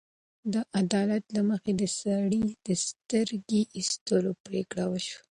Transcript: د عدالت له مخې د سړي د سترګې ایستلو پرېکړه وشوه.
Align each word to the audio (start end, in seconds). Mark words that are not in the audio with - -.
د 0.53 0.55
عدالت 0.79 1.23
له 1.35 1.41
مخې 1.49 1.71
د 1.81 1.83
سړي 2.01 2.45
د 2.67 2.69
سترګې 2.85 3.61
ایستلو 3.77 4.31
پرېکړه 4.45 4.85
وشوه. 4.91 5.19